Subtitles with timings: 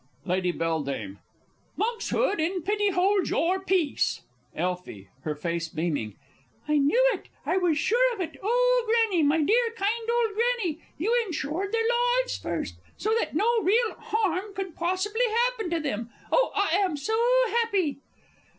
[0.25, 1.15] Lady B.
[1.77, 4.21] Monkshood, in pity hold your peace!
[4.55, 6.15] Elfie (her face beaming).
[6.67, 8.35] I knew it I was sure of it!
[8.41, 11.87] Oh, Granny, my dear, kind old Granny, you insured their
[12.19, 16.97] lives first, so that no real harm could possibly happen to them oh, I am
[16.97, 17.13] so
[17.61, 17.99] happy!